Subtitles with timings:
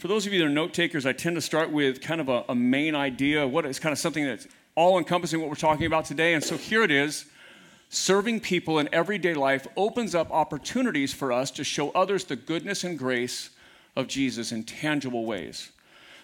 [0.00, 2.30] for those of you that are note takers, I tend to start with kind of
[2.30, 5.84] a, a main idea, what is kind of something that's all encompassing what we're talking
[5.84, 6.32] about today.
[6.32, 7.26] And so here it is
[7.90, 12.82] serving people in everyday life opens up opportunities for us to show others the goodness
[12.82, 13.50] and grace
[13.94, 15.70] of Jesus in tangible ways.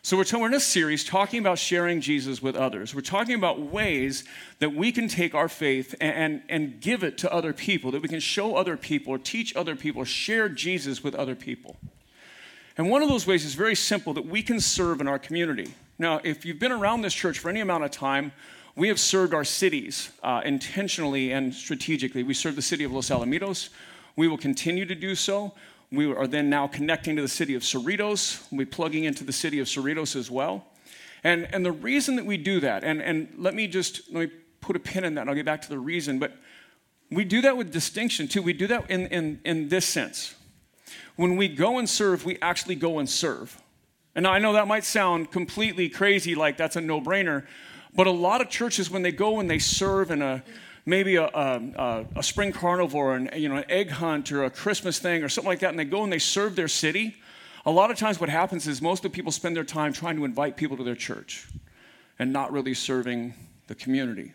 [0.01, 2.95] So, we're, t- we're in a series talking about sharing Jesus with others.
[2.95, 4.23] We're talking about ways
[4.61, 8.01] that we can take our faith and, and, and give it to other people, that
[8.01, 11.77] we can show other people or teach other people share Jesus with other people.
[12.77, 15.75] And one of those ways is very simple that we can serve in our community.
[15.98, 18.33] Now, if you've been around this church for any amount of time,
[18.75, 22.23] we have served our cities uh, intentionally and strategically.
[22.23, 23.70] We serve the city of Los Alamitos.
[24.15, 25.55] We will continue to do so.
[25.91, 28.47] We are then now connecting to the city of Cerritos.
[28.51, 30.67] We'll be plugging into the city of Cerritos as well.
[31.25, 34.37] And, and the reason that we do that, and, and let me just let me
[34.61, 36.33] put a pin in that and I'll get back to the reason, but
[37.11, 38.43] we do that with distinction too.
[38.43, 40.34] We do that in, in, in this sense.
[41.16, 43.61] When we go and serve, we actually go and serve.
[44.14, 47.47] And I know that might sound completely crazy, like that's a no brainer,
[47.95, 50.42] but a lot of churches, when they go and they serve in a
[50.87, 54.50] maybe a, a, a, spring carnival or an, you know, an egg hunt or a
[54.50, 57.17] Christmas thing or something like that, and they go and they serve their city,
[57.67, 60.17] a lot of times what happens is most of the people spend their time trying
[60.17, 61.48] to invite people to their church
[62.19, 63.34] and not really serving
[63.67, 64.33] the community.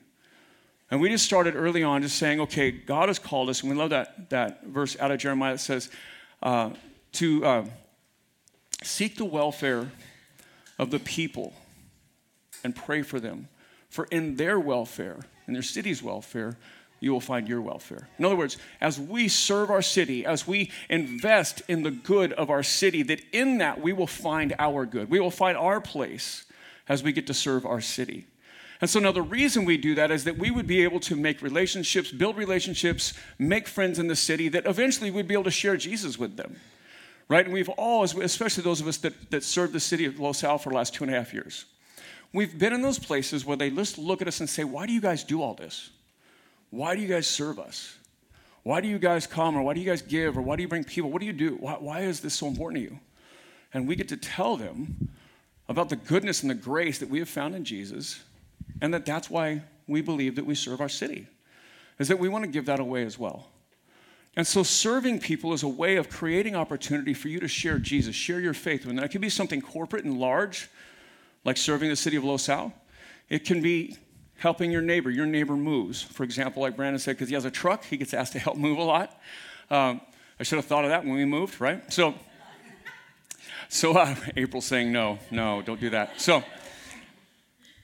[0.92, 3.78] And we just started early on just saying, okay, God has called us, and we
[3.78, 5.90] love that, that verse out of Jeremiah that says,
[6.42, 6.72] uh,
[7.14, 7.66] to uh,
[8.84, 9.92] seek the welfare
[10.80, 11.53] of the people
[12.64, 13.47] and pray for them.
[13.89, 16.58] For in their welfare, in their city's welfare,
[17.00, 18.08] you will find your welfare.
[18.17, 22.50] In other words, as we serve our city, as we invest in the good of
[22.50, 25.09] our city, that in that we will find our good.
[25.09, 26.45] We will find our place
[26.88, 28.28] as we get to serve our city.
[28.82, 31.16] And so now the reason we do that is that we would be able to
[31.16, 35.52] make relationships, build relationships, make friends in the city that eventually we'd be able to
[35.52, 36.60] share Jesus with them.
[37.30, 37.46] Right?
[37.46, 40.58] And we've all, especially those of us that, that served the city of Los Al
[40.58, 41.66] for the last two and a half years,
[42.34, 44.94] We've been in those places where they just look at us and say, Why do
[44.94, 45.90] you guys do all this?
[46.69, 47.98] Why do you guys serve us?
[48.63, 49.58] Why do you guys come?
[49.58, 50.38] Or why do you guys give?
[50.38, 51.12] Or why do you bring people?
[51.12, 51.58] What do you do?
[51.59, 53.00] Why, why is this so important to you?
[53.74, 55.09] And we get to tell them
[55.68, 58.22] about the goodness and the grace that we have found in Jesus,
[58.82, 61.28] and that that's why we believe that we serve our city,
[62.00, 63.48] is that we want to give that away as well.
[64.36, 68.16] And so, serving people is a way of creating opportunity for you to share Jesus,
[68.16, 68.86] share your faith.
[68.86, 70.70] And that could be something corporate and large,
[71.44, 72.74] like serving the city of Los Al.
[73.28, 73.98] It can be
[74.38, 75.10] helping your neighbor.
[75.10, 76.02] Your neighbor moves.
[76.02, 78.58] For example, like Brandon said, because he has a truck, he gets asked to help
[78.58, 79.20] move a lot.
[79.70, 80.02] Um,
[80.40, 81.92] I should have thought of that when we moved, right?
[81.92, 82.16] So,
[83.70, 86.20] so uh, April's saying no, no, don't do that.
[86.22, 86.44] So,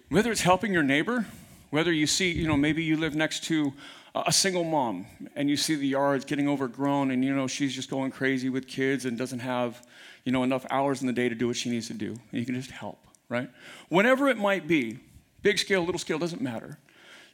[0.09, 1.25] whether it's helping your neighbor,
[1.69, 3.73] whether you see, you know, maybe you live next to
[4.15, 7.87] a single mom and you see the yard's getting overgrown and you know she's just
[7.87, 9.85] going crazy with kids and doesn't have
[10.23, 12.39] you know enough hours in the day to do what she needs to do and
[12.39, 12.97] you can just help
[13.29, 13.49] right?
[13.89, 14.99] Whenever it might be,
[15.41, 16.77] big scale, little scale, doesn't matter.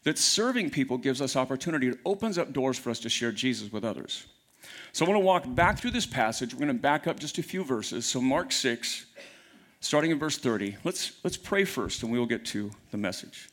[0.04, 1.88] That serving people gives us opportunity.
[1.88, 4.26] It opens up doors for us to share Jesus with others.
[4.92, 6.54] So I want to walk back through this passage.
[6.54, 8.06] We're going to back up just a few verses.
[8.06, 9.06] So Mark 6,
[9.84, 10.78] starting in verse 30.
[10.84, 13.50] Let's, let's pray first and we will get to the message.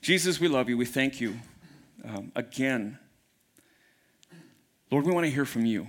[0.00, 0.76] Jesus, we love you.
[0.76, 1.36] We thank you
[2.04, 2.98] um, again.
[4.90, 5.86] Lord, we want to hear from you.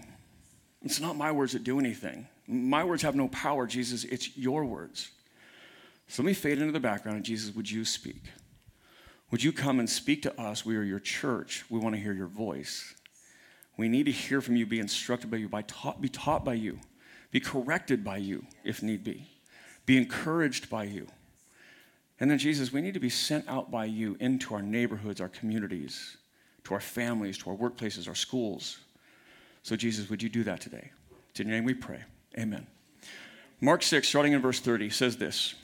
[0.81, 2.27] It's not my words that do anything.
[2.47, 4.03] My words have no power, Jesus.
[4.03, 5.11] It's your words.
[6.07, 8.23] So let me fade into the background, and Jesus, would you speak?
[9.31, 10.65] Would you come and speak to us?
[10.65, 11.63] We are your church.
[11.69, 12.95] We want to hear your voice.
[13.77, 16.55] We need to hear from you, be instructed by you, by taught, be taught by
[16.55, 16.79] you,
[17.31, 19.27] be corrected by you if need be,
[19.89, 21.07] be encouraged by you.
[22.19, 25.29] And then, Jesus, we need to be sent out by you into our neighborhoods, our
[25.29, 26.17] communities,
[26.65, 28.77] to our families, to our workplaces, our schools.
[29.63, 30.91] So, Jesus, would you do that today?
[31.39, 32.03] In your name we pray.
[32.37, 32.67] Amen.
[33.61, 35.55] Mark 6, starting in verse 30, says this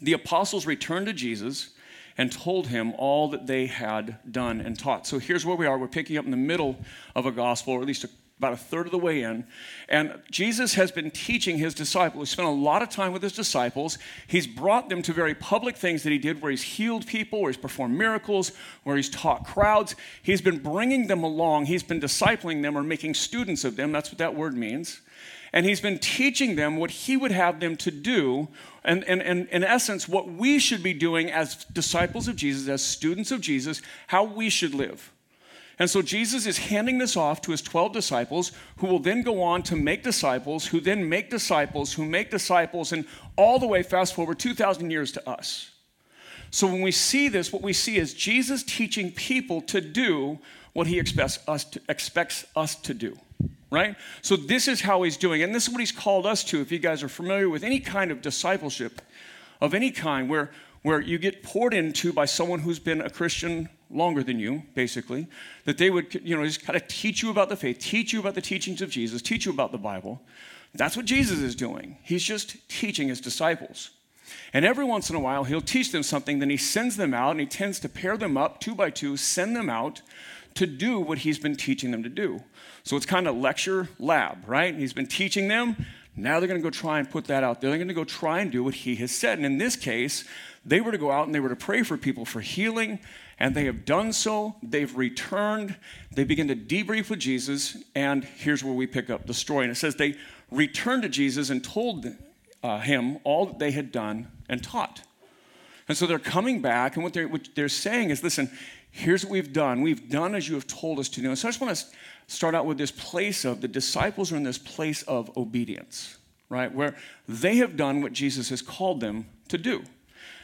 [0.00, 1.74] the apostles returned to Jesus
[2.16, 5.06] and told him all that they had done and taught.
[5.06, 5.76] So here's where we are.
[5.76, 6.78] We're picking up in the middle
[7.14, 8.06] of a gospel, or at least
[8.40, 9.44] about a third of the way in.
[9.86, 12.30] And Jesus has been teaching his disciples.
[12.30, 13.98] He spent a lot of time with his disciples.
[14.26, 17.50] He's brought them to very public things that he did, where he's healed people, where
[17.50, 18.52] he's performed miracles,
[18.82, 19.94] where he's taught crowds.
[20.22, 21.66] He's been bringing them along.
[21.66, 23.92] He's been discipling them or making students of them.
[23.92, 25.02] That's what that word means
[25.52, 28.46] and he's been teaching them what he would have them to do,
[28.84, 32.82] and, and, and in essence, what we should be doing as disciples of Jesus, as
[32.82, 35.10] students of Jesus, how we should live.
[35.80, 39.42] And so Jesus is handing this off to his 12 disciples, who will then go
[39.42, 43.06] on to make disciples, who then make disciples, who make disciples, and
[43.36, 45.70] all the way fast forward 2,000 years to us.
[46.50, 50.38] So when we see this, what we see is Jesus teaching people to do
[50.74, 53.18] what he expects us to, expects us to do.
[53.70, 53.96] right?
[54.20, 55.42] So this is how he's doing.
[55.42, 56.60] And this is what he's called us to.
[56.60, 59.00] If you guys are familiar with any kind of discipleship
[59.62, 60.50] of any kind where,
[60.82, 65.26] where you get poured into by someone who's been a Christian longer than you, basically,
[65.64, 68.20] that they would, you know, just kind of teach you about the faith, teach you
[68.20, 70.20] about the teachings of Jesus, teach you about the Bible.
[70.74, 71.98] That's what Jesus is doing.
[72.02, 73.90] He's just teaching his disciples.
[74.52, 77.32] And every once in a while, he'll teach them something, then he sends them out
[77.32, 80.02] and he tends to pair them up two by two, send them out
[80.54, 82.42] to do what he's been teaching them to do.
[82.82, 84.74] So it's kind of lecture lab, right?
[84.74, 85.86] He's been teaching them.
[86.16, 87.70] Now they're going to go try and put that out there.
[87.70, 89.38] They're going to go try and do what he has said.
[89.38, 90.24] And in this case,
[90.64, 92.98] they were to go out and they were to pray for people for healing,
[93.40, 94.54] and they have done so.
[94.62, 95.74] They've returned.
[96.12, 99.64] They begin to debrief with Jesus, and here's where we pick up the story.
[99.64, 100.16] And it says they
[100.50, 102.06] returned to Jesus and told
[102.62, 105.02] uh, him all that they had done and taught.
[105.88, 108.50] And so they're coming back, and what they're, what they're saying is listen,
[108.90, 109.80] here's what we've done.
[109.80, 111.28] We've done as you have told us to do.
[111.28, 111.84] And so I just want to
[112.26, 116.18] start out with this place of the disciples are in this place of obedience,
[116.50, 116.72] right?
[116.72, 116.94] Where
[117.26, 119.82] they have done what Jesus has called them to do.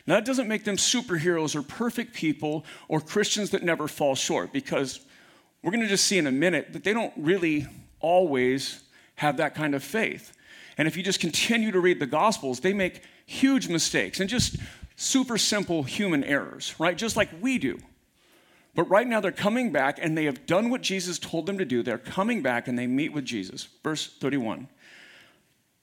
[0.07, 4.53] Now, that doesn't make them superheroes or perfect people or Christians that never fall short,
[4.53, 5.01] because
[5.63, 7.67] we're going to just see in a minute that they don't really
[7.99, 8.83] always
[9.17, 10.33] have that kind of faith.
[10.79, 14.57] And if you just continue to read the Gospels, they make huge mistakes and just
[14.95, 16.97] super simple human errors, right?
[16.97, 17.81] Just like we do.
[18.75, 21.65] But right now they're coming back and they have done what Jesus told them to
[21.65, 21.83] do.
[21.83, 23.69] They're coming back and they meet with Jesus.
[23.83, 24.69] Verse 31.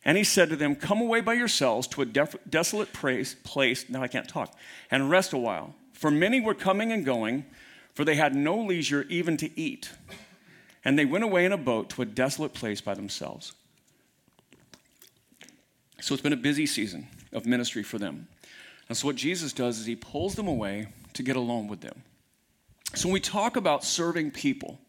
[0.05, 3.89] And he said to them, Come away by yourselves to a def- desolate place, place.
[3.89, 4.53] Now I can't talk.
[4.91, 5.75] And rest a while.
[5.93, 7.45] For many were coming and going,
[7.93, 9.91] for they had no leisure even to eat.
[10.83, 13.53] And they went away in a boat to a desolate place by themselves.
[16.01, 18.27] So it's been a busy season of ministry for them.
[18.89, 22.03] And so what Jesus does is he pulls them away to get alone with them.
[22.95, 24.79] So when we talk about serving people,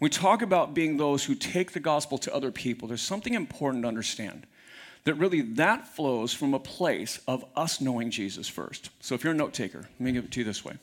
[0.00, 3.84] we talk about being those who take the gospel to other people, there's something important
[3.84, 4.46] to understand.
[5.04, 8.90] That really that flows from a place of us knowing Jesus first.
[9.00, 10.74] So if you're a note taker, let me give it to you this way.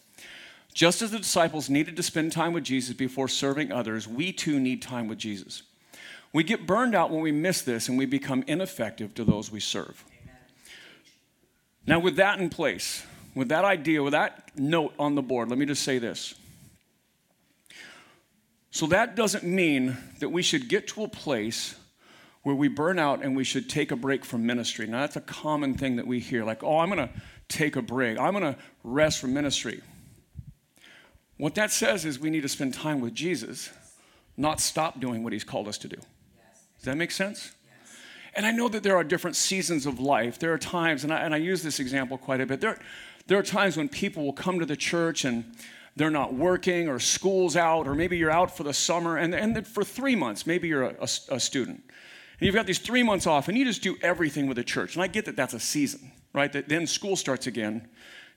[0.74, 4.60] Just as the disciples needed to spend time with Jesus before serving others, we too
[4.60, 5.64] need time with Jesus.
[6.34, 9.60] We get burned out when we miss this and we become ineffective to those we
[9.60, 10.04] serve.
[11.88, 13.04] Now, with that in place,
[13.34, 16.36] with that idea, with that note on the board, let me just say this.
[18.78, 21.74] So, that doesn't mean that we should get to a place
[22.44, 24.86] where we burn out and we should take a break from ministry.
[24.86, 27.12] Now, that's a common thing that we hear like, oh, I'm going to
[27.48, 29.82] take a break, I'm going to rest from ministry.
[31.38, 33.72] What that says is we need to spend time with Jesus,
[34.38, 35.98] not stop doing what he's called us to do.
[35.98, 37.56] Does that make sense?
[38.36, 40.38] And I know that there are different seasons of life.
[40.38, 42.62] There are times, and I, and I use this example quite a bit.
[42.62, 42.78] There,
[43.26, 45.46] there are times when people will come to the church and
[45.98, 49.68] they're not working or school's out, or maybe you're out for the summer, and, and
[49.68, 51.84] for three months, maybe you're a, a, a student.
[52.40, 54.96] And you've got these three months off, and you just do everything with the church.
[54.96, 56.54] And I get that that's a season, right?
[56.54, 57.88] That then school starts again.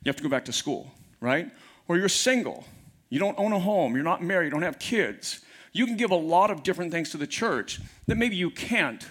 [0.02, 0.90] You have to go back to school,
[1.20, 1.50] right?
[1.86, 2.64] Or you're single.
[3.10, 3.94] You don't own a home.
[3.94, 4.46] You're not married.
[4.46, 5.40] You don't have kids.
[5.72, 9.06] You can give a lot of different things to the church that maybe you can't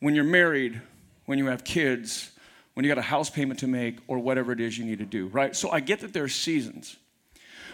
[0.00, 0.80] when you're married,
[1.24, 2.32] when you have kids,
[2.74, 5.06] when you got a house payment to make, or whatever it is you need to
[5.06, 5.56] do, right?
[5.56, 6.96] So I get that there are seasons,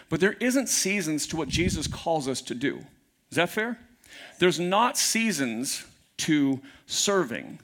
[0.09, 2.85] but there isn't seasons to what Jesus calls us to do.
[3.31, 3.79] Is that fair?
[4.39, 5.85] There's not seasons
[6.17, 7.59] to serving.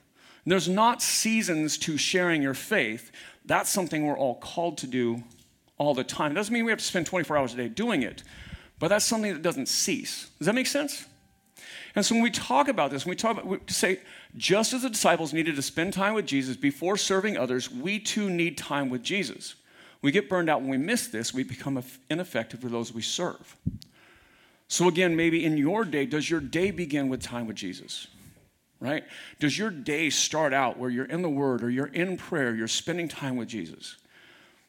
[0.46, 3.12] There's not seasons to sharing your faith.
[3.46, 5.24] That's something we're all called to do
[5.78, 6.32] all the time.
[6.32, 8.24] It doesn't mean we have to spend 24 hours a day doing it,
[8.80, 10.30] but that's something that doesn't cease.
[10.40, 11.06] Does that make sense?
[11.96, 14.00] And so when we talk about this, when we talk about, we say,
[14.38, 18.30] just as the disciples needed to spend time with Jesus before serving others, we too
[18.30, 19.56] need time with Jesus.
[20.02, 23.58] We get burned out when we miss this, we become ineffective for those we serve.
[24.68, 28.08] So, again, maybe in your day, does your day begin with time with Jesus?
[28.80, 29.04] Right?
[29.40, 32.68] Does your day start out where you're in the Word or you're in prayer, you're
[32.68, 33.98] spending time with Jesus?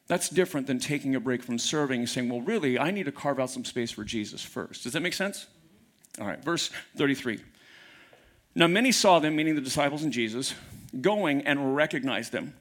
[0.07, 3.13] That's different than taking a break from serving and saying, well, really, I need to
[3.13, 4.83] carve out some space for Jesus first.
[4.83, 5.47] Does that make sense?
[6.19, 7.39] All right, verse 33.
[8.53, 10.53] Now, many saw them, meaning the disciples and Jesus,
[10.99, 12.53] going and recognized them.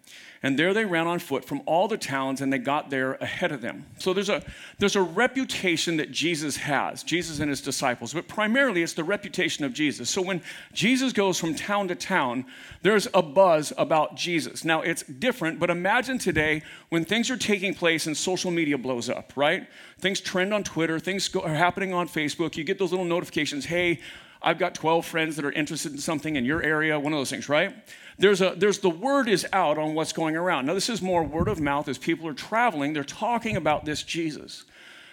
[0.43, 3.53] And there they ran on foot from all the towns and they got there ahead
[3.53, 3.85] of them.
[3.99, 4.43] So there's a,
[4.79, 9.67] there's a reputation that Jesus has, Jesus and his disciples, but primarily it's the reputation
[9.67, 10.09] of Jesus.
[10.09, 10.41] So when
[10.73, 12.47] Jesus goes from town to town,
[12.81, 14.65] there's a buzz about Jesus.
[14.65, 19.11] Now it's different, but imagine today when things are taking place and social media blows
[19.11, 19.69] up, right?
[19.99, 22.57] Things trend on Twitter, things go, are happening on Facebook.
[22.57, 24.01] You get those little notifications hey,
[24.43, 27.29] I've got 12 friends that are interested in something in your area, one of those
[27.29, 27.75] things, right?
[28.21, 30.67] There's, a, there's the word is out on what's going around.
[30.67, 32.93] Now, this is more word of mouth as people are traveling.
[32.93, 34.65] They're talking about this Jesus.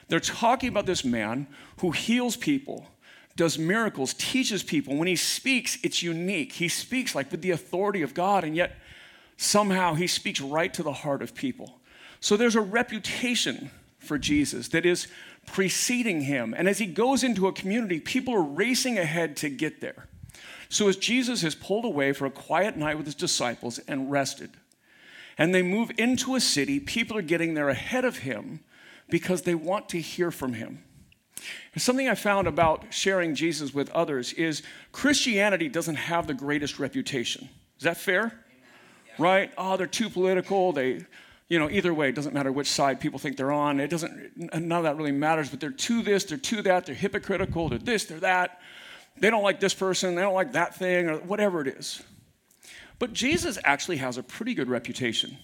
[0.10, 1.48] They're talking about this man
[1.80, 2.86] who heals people,
[3.38, 4.98] does miracles, teaches people.
[4.98, 6.52] When he speaks, it's unique.
[6.52, 8.76] He speaks like with the authority of God, and yet
[9.38, 11.80] somehow he speaks right to the heart of people.
[12.20, 15.08] So there's a reputation for Jesus that is
[15.46, 16.54] preceding him.
[16.58, 20.07] And as he goes into a community, people are racing ahead to get there.
[20.70, 24.52] So as Jesus is pulled away for a quiet night with his disciples and rested,
[25.38, 28.62] and they move into a city, people are getting there ahead of him
[29.10, 30.84] because they want to hear from him.
[31.78, 37.50] something I found about sharing Jesus with others is Christianity doesn't have the greatest reputation.
[37.78, 38.34] Is that fair?
[39.08, 39.14] Yeah.
[39.20, 39.52] Right?
[39.58, 40.74] Oh, they're too political.
[40.74, 41.06] They,
[41.48, 43.80] you know, either way, it doesn't matter which side people think they're on.
[43.80, 46.96] It doesn't, none of that really matters, but they're to this, they're to that, they're
[46.96, 48.60] hypocritical, they're this, they're that.
[49.20, 52.02] They don't like this person, they don't like that thing, or whatever it is.
[53.00, 55.38] But Jesus actually has a pretty good reputation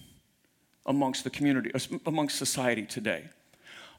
[0.85, 1.71] amongst the community,
[2.05, 3.25] amongst society today.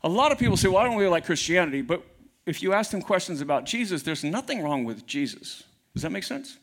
[0.02, 2.02] A lot of people say, well, I don't really like Christianity, but
[2.47, 5.62] if you ask them questions about Jesus, there's nothing wrong with Jesus.
[5.95, 6.59] Does that make sense?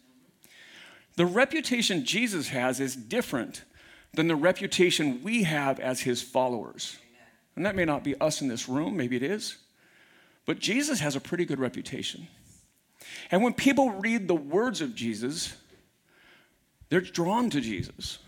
[1.16, 3.64] The reputation Jesus has is different
[4.14, 6.98] than the reputation we have as his followers.
[7.56, 9.58] And that may not be us in this room, maybe it is.
[10.46, 12.28] But Jesus has a pretty good reputation.
[13.30, 15.56] And when people read the words of Jesus,
[16.90, 18.20] they're drawn to Jesus.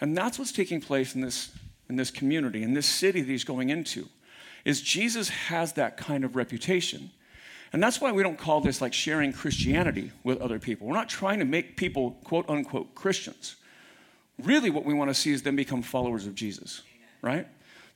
[0.00, 1.50] And that's what's taking place in this
[1.90, 4.08] in this community, in this city that he's going into,
[4.64, 7.10] is Jesus has that kind of reputation.
[7.72, 10.86] And that's why we don't call this like sharing Christianity with other people.
[10.86, 13.56] We're not trying to make people quote unquote Christians.
[14.42, 16.82] Really, what we want to see is them become followers of Jesus,
[17.22, 17.46] right?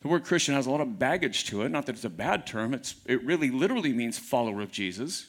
[0.03, 1.71] The word Christian has a lot of baggage to it.
[1.71, 5.29] Not that it's a bad term, it's, it really literally means follower of Jesus.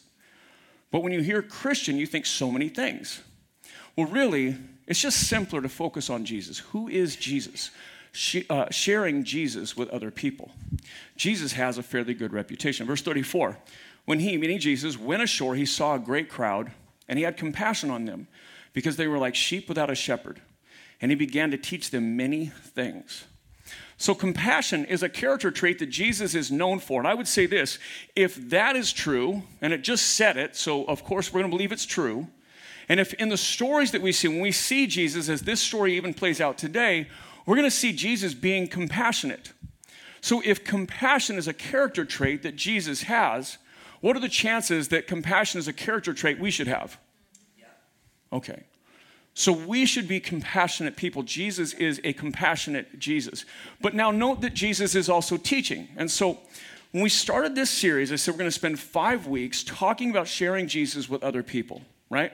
[0.95, 3.21] But when you hear Christian, you think so many things.
[3.97, 4.55] Well, really,
[4.87, 6.59] it's just simpler to focus on Jesus.
[6.59, 7.71] Who is Jesus?
[8.49, 10.51] uh, sharing Jesus with other people.
[11.17, 12.87] Jesus has a fairly good reputation.
[12.87, 13.57] Verse 34
[14.05, 16.71] When he, meaning Jesus, went ashore, he saw a great crowd,
[17.09, 18.29] and he had compassion on them
[18.71, 20.39] because they were like sheep without a shepherd.
[21.01, 23.25] And he began to teach them many things.
[23.97, 26.99] So, compassion is a character trait that Jesus is known for.
[26.99, 27.79] And I would say this
[28.15, 31.55] if that is true, and it just said it, so of course we're going to
[31.55, 32.27] believe it's true.
[32.89, 35.95] And if in the stories that we see, when we see Jesus, as this story
[35.95, 37.07] even plays out today,
[37.45, 39.53] we're going to see Jesus being compassionate.
[40.19, 43.57] So, if compassion is a character trait that Jesus has,
[44.01, 46.99] what are the chances that compassion is a character trait we should have?
[48.33, 48.63] Okay.
[49.37, 51.21] So we should be compassionate people.
[51.21, 53.43] Jesus is a compassionate Jesus.
[53.81, 55.89] But now note that Jesus is also teaching.
[55.97, 56.39] And so
[56.93, 60.29] when we started this series, I said we're going to spend five weeks talking about
[60.29, 62.31] sharing Jesus with other people, right?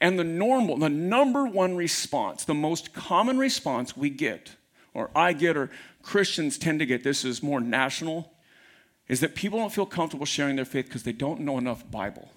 [0.00, 4.54] And the normal, the number one response, the most common response we get,
[4.94, 5.70] or I get, or
[6.04, 8.32] Christians tend to get, this is more national,
[9.08, 12.30] is that people don't feel comfortable sharing their faith because they don't know enough Bible.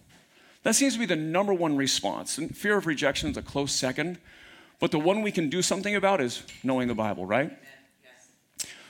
[0.63, 2.37] That seems to be the number one response.
[2.37, 4.19] And fear of rejection is a close second.
[4.79, 7.51] But the one we can do something about is knowing the Bible, right?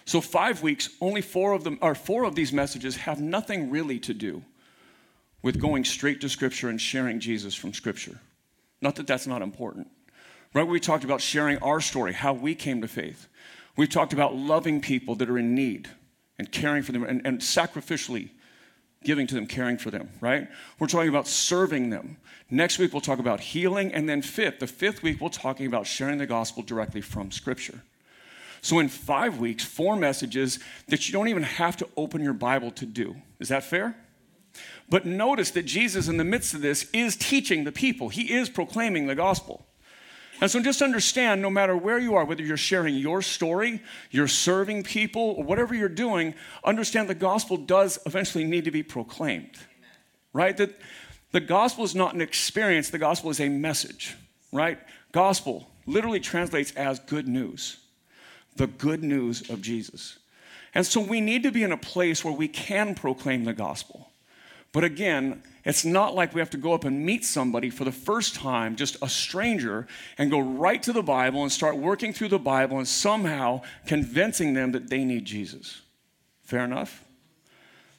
[0.06, 4.00] So five weeks, only four of them, or four of these messages have nothing really
[4.00, 4.44] to do
[5.42, 8.20] with going straight to Scripture and sharing Jesus from Scripture.
[8.82, 9.88] Not that that's not important.
[10.54, 10.68] Right?
[10.68, 13.28] We talked about sharing our story, how we came to faith.
[13.78, 15.90] We've talked about loving people that are in need
[16.38, 18.32] and caring for them and, and sacrificially
[19.04, 20.48] giving to them, caring for them, right?
[20.80, 22.18] We're talking about serving them.
[22.50, 23.94] Next week, we'll talk about healing.
[23.94, 27.82] And then, fifth, the fifth week, we're talking about sharing the gospel directly from Scripture.
[28.62, 32.72] So, in five weeks, four messages that you don't even have to open your Bible
[32.72, 33.16] to do.
[33.40, 33.96] Is that fair?
[34.90, 38.50] But notice that Jesus, in the midst of this, is teaching the people, he is
[38.50, 39.66] proclaiming the gospel.
[40.42, 43.80] And so just understand no matter where you are, whether you're sharing your story,
[44.10, 46.34] you're serving people, or whatever you're doing,
[46.64, 49.52] understand the gospel does eventually need to be proclaimed.
[49.54, 49.92] Amen.
[50.34, 50.58] Right?
[50.58, 50.76] That
[51.32, 54.16] the gospel is not an experience, the gospel is a message.
[54.52, 54.80] Right?
[55.12, 57.78] Gospel literally translates as good news.
[58.56, 60.18] The good news of Jesus.
[60.74, 64.11] And so we need to be in a place where we can proclaim the gospel.
[64.74, 67.92] But again, it's not like we have to go up and meet somebody for the
[67.92, 69.86] first time, just a stranger,
[70.18, 74.54] and go right to the Bible and start working through the Bible and somehow convincing
[74.54, 75.82] them that they need Jesus.
[76.44, 77.04] Fair enough?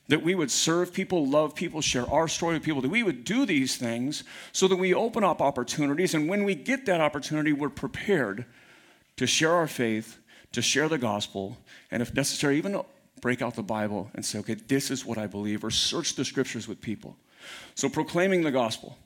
[0.09, 3.25] That we would serve people, love people, share our story with people, that we would
[3.25, 6.15] do these things so that we open up opportunities.
[6.15, 8.47] And when we get that opportunity, we're prepared
[9.17, 10.19] to share our faith,
[10.53, 11.59] to share the gospel,
[11.91, 12.83] and if necessary, even
[13.23, 16.25] break out the Bible and say, okay, this is what I believe, or search the
[16.25, 17.17] scriptures with people.
[17.75, 18.99] So, proclaiming the gospel.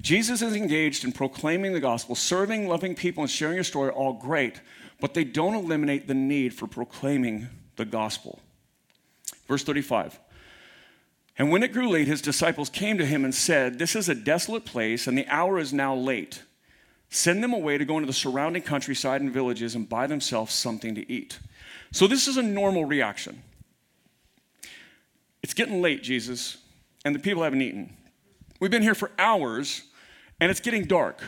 [0.00, 4.12] Jesus is engaged in proclaiming the gospel, serving, loving people, and sharing your story, all
[4.12, 4.60] great,
[5.00, 8.40] but they don't eliminate the need for proclaiming the gospel.
[9.46, 10.18] Verse 35.
[11.38, 14.14] And when it grew late, his disciples came to him and said, This is a
[14.14, 16.42] desolate place, and the hour is now late.
[17.08, 20.94] Send them away to go into the surrounding countryside and villages and buy themselves something
[20.96, 21.38] to eat.
[21.92, 23.42] So, this is a normal reaction.
[25.42, 26.58] It's getting late, Jesus,
[27.04, 27.96] and the people haven't eaten.
[28.60, 29.82] We've been here for hours,
[30.40, 31.22] and it's getting dark.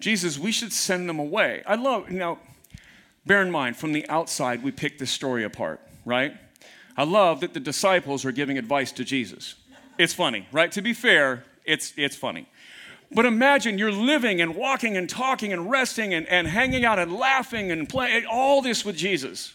[0.00, 1.62] Jesus, we should send them away.
[1.66, 2.38] I love, now,
[3.26, 6.34] bear in mind, from the outside, we pick this story apart, right?
[6.96, 9.54] I love that the disciples are giving advice to Jesus.
[9.98, 10.72] It's funny, right?
[10.72, 12.48] To be fair, it's, it's funny.
[13.12, 17.12] But imagine you're living and walking and talking and resting and, and hanging out and
[17.12, 19.54] laughing and playing, all this with Jesus.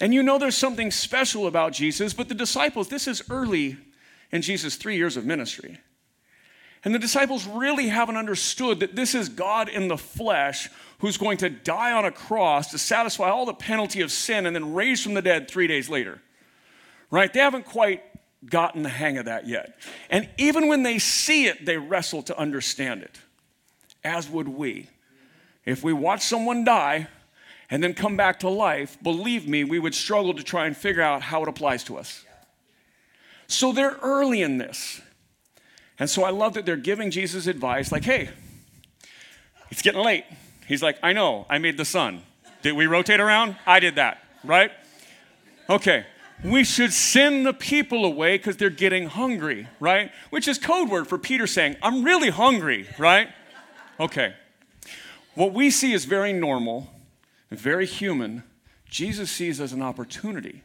[0.00, 3.78] And you know there's something special about Jesus, but the disciples, this is early
[4.30, 5.78] in Jesus' three years of ministry.
[6.84, 11.38] And the disciples really haven't understood that this is God in the flesh who's going
[11.38, 15.02] to die on a cross to satisfy all the penalty of sin and then raise
[15.02, 16.20] from the dead three days later.
[17.10, 17.32] Right?
[17.32, 18.02] They haven't quite
[18.44, 19.78] gotten the hang of that yet.
[20.10, 23.18] And even when they see it, they wrestle to understand it,
[24.04, 24.88] as would we.
[25.64, 27.08] If we watch someone die
[27.70, 31.02] and then come back to life, believe me, we would struggle to try and figure
[31.02, 32.24] out how it applies to us.
[33.48, 35.00] So they're early in this.
[35.98, 38.28] And so I love that they're giving Jesus advice like, hey,
[39.70, 40.24] it's getting late.
[40.66, 42.22] He's like, I know, I made the sun.
[42.62, 43.56] Did we rotate around?
[43.66, 44.70] I did that, right?
[45.70, 46.04] Okay,
[46.44, 50.10] we should send the people away because they're getting hungry, right?
[50.30, 53.28] Which is code word for Peter saying, I'm really hungry, right?
[53.98, 54.34] Okay.
[55.34, 56.90] What we see is very normal,
[57.50, 58.42] very human.
[58.88, 60.62] Jesus sees as an opportunity.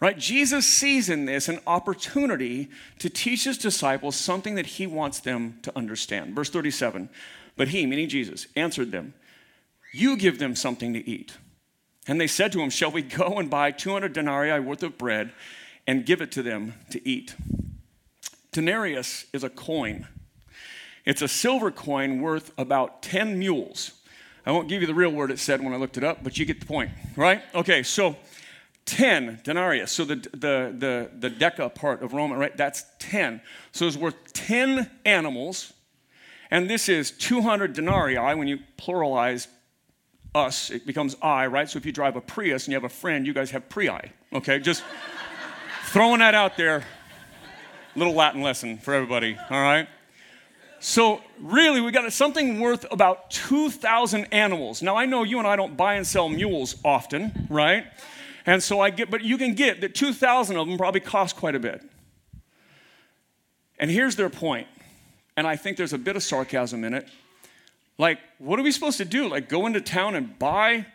[0.00, 0.16] Right?
[0.16, 2.68] Jesus sees in this an opportunity
[3.00, 6.36] to teach his disciples something that he wants them to understand.
[6.36, 7.08] Verse 37
[7.56, 9.14] But he, meaning Jesus, answered them,
[9.92, 11.36] You give them something to eat.
[12.06, 15.32] And they said to him, Shall we go and buy 200 denarii worth of bread
[15.86, 17.34] and give it to them to eat?
[18.52, 20.06] Denarius is a coin.
[21.04, 23.92] It's a silver coin worth about 10 mules.
[24.48, 26.38] I won't give you the real word it said when I looked it up, but
[26.38, 27.42] you get the point, right?
[27.54, 28.16] Okay, so
[28.86, 29.92] 10 denarius.
[29.92, 32.56] So the, the, the, the deca part of Roman, right?
[32.56, 33.42] That's 10.
[33.72, 35.74] So it's worth 10 animals.
[36.50, 38.16] And this is 200 denarii.
[38.16, 39.48] When you pluralize
[40.34, 41.68] us, it becomes I, right?
[41.68, 44.08] So if you drive a Prius and you have a friend, you guys have prii.
[44.32, 44.60] Okay?
[44.60, 44.82] Just
[45.88, 46.84] throwing that out there.
[47.94, 49.88] Little Latin lesson for everybody, all right?
[50.80, 54.80] So, really, we got something worth about 2,000 animals.
[54.80, 57.86] Now, I know you and I don't buy and sell mules often, right?
[58.46, 61.54] And so I get, but you can get that 2,000 of them probably cost quite
[61.54, 61.82] a bit.
[63.78, 64.68] And here's their point,
[65.36, 67.08] and I think there's a bit of sarcasm in it.
[67.98, 69.28] Like, what are we supposed to do?
[69.28, 70.86] Like, go into town and buy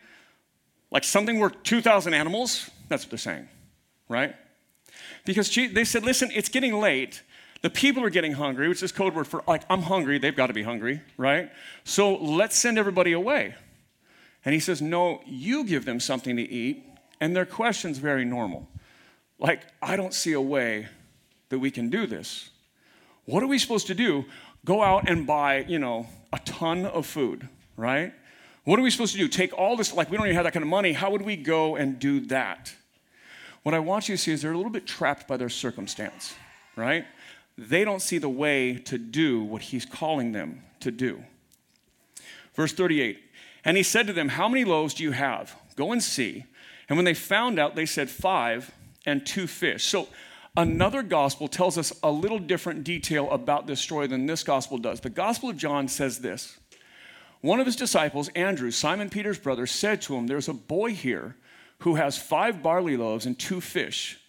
[0.91, 2.69] like something worth 2,000 animals?
[2.87, 3.49] That's what they're saying,
[4.07, 4.35] right?
[5.25, 7.21] Because they said, listen, it's getting late.
[7.63, 10.19] The people are getting hungry, which is code word for like, I'm hungry.
[10.19, 11.49] They've got to be hungry, right?
[11.85, 13.55] So let's send everybody away.
[14.45, 16.85] And he says, no, you give them something to eat
[17.21, 18.67] and their question's very normal.
[19.39, 20.87] Like, I don't see a way
[21.47, 22.49] that we can do this.
[23.25, 24.25] What are we supposed to do?
[24.65, 27.47] Go out and buy, you know, a ton of food,
[27.77, 28.13] right?
[28.65, 29.29] What are we supposed to do?
[29.29, 30.91] Take all this, like, we don't even have that kind of money.
[30.91, 32.73] How would we go and do that?
[33.63, 36.33] What I want you to see is they're a little bit trapped by their circumstance,
[36.75, 37.05] right?
[37.57, 41.23] They don't see the way to do what he's calling them to do.
[42.55, 43.19] Verse 38
[43.63, 45.55] And he said to them, How many loaves do you have?
[45.75, 46.45] Go and see.
[46.89, 48.71] And when they found out, they said five
[49.05, 49.83] and two fish.
[49.83, 50.07] So
[50.55, 54.99] another gospel tells us a little different detail about this story than this gospel does.
[54.99, 56.57] The Gospel of John says this
[57.41, 61.35] One of his disciples, Andrew, Simon Peter's brother, said to him, There's a boy here
[61.79, 64.19] who has five barley loaves and two fish.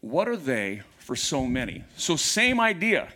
[0.00, 1.82] What are they for so many?
[1.96, 3.08] So, same idea.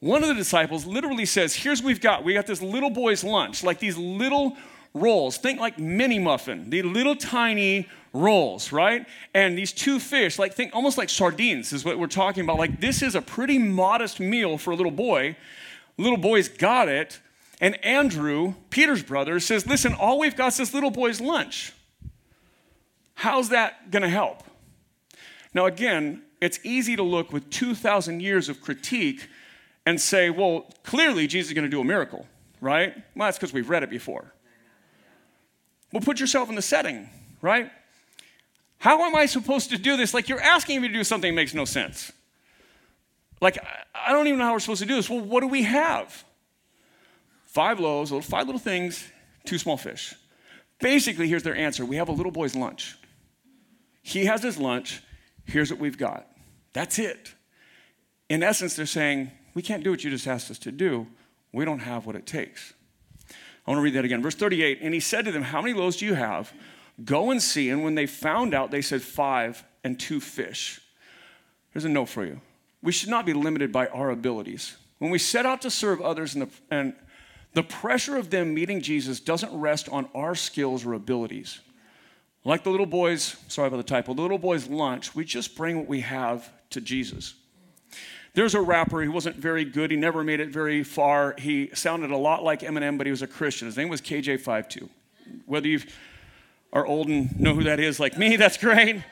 [0.00, 2.24] One of the disciples literally says, Here's what we've got.
[2.24, 4.58] We got this little boy's lunch, like these little
[4.92, 5.38] rolls.
[5.38, 9.06] Think like mini muffin, the little tiny rolls, right?
[9.32, 12.58] And these two fish, like think almost like sardines is what we're talking about.
[12.58, 15.38] Like this is a pretty modest meal for a little boy.
[15.96, 17.18] Little boy's got it.
[17.62, 21.72] And Andrew, Peter's brother, says, Listen, all we've got is this little boy's lunch.
[23.14, 24.42] How's that going to help?
[25.54, 29.28] Now, again, it's easy to look with 2,000 years of critique
[29.86, 32.26] and say, well, clearly Jesus is going to do a miracle,
[32.60, 32.94] right?
[33.16, 34.30] Well, that's because we've read it before.
[35.90, 37.08] Well, put yourself in the setting,
[37.40, 37.70] right?
[38.76, 40.12] How am I supposed to do this?
[40.12, 42.12] Like, you're asking me to do something that makes no sense.
[43.40, 43.58] Like,
[43.94, 45.08] I don't even know how we're supposed to do this.
[45.08, 46.24] Well, what do we have?
[47.46, 49.02] Five loaves, five little things,
[49.46, 50.14] two small fish.
[50.78, 52.98] Basically, here's their answer we have a little boy's lunch.
[54.02, 55.02] He has his lunch.
[55.46, 56.26] Here's what we've got
[56.74, 57.32] That's it.
[58.28, 61.06] In essence, they're saying, We can't do what you just asked us to do.
[61.52, 62.74] We don't have what it takes.
[63.66, 64.20] I want to read that again.
[64.22, 66.52] Verse 38 And he said to them, How many loaves do you have?
[67.02, 67.70] Go and see.
[67.70, 70.80] And when they found out, they said, Five and two fish.
[71.70, 72.40] Here's a note for you.
[72.82, 74.76] We should not be limited by our abilities.
[74.98, 76.94] When we set out to serve others, the, and
[77.54, 81.60] the pressure of them meeting Jesus doesn't rest on our skills or abilities.
[82.44, 85.78] Like the little boys, sorry about the typo, the little boys' lunch, we just bring
[85.78, 87.34] what we have to Jesus.
[88.34, 91.34] There's a rapper, he wasn't very good, he never made it very far.
[91.38, 93.66] He sounded a lot like Eminem, but he was a Christian.
[93.66, 94.88] His name was KJ52.
[95.46, 95.80] Whether you
[96.72, 99.02] are old and know who that is, like me, that's great.